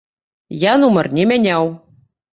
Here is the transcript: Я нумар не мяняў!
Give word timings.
Я 0.63 0.71
нумар 0.83 1.11
не 1.19 1.27
мяняў! 1.33 1.71